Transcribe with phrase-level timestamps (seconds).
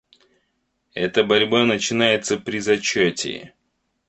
[0.95, 3.53] Эта борьба начинается при зачатии.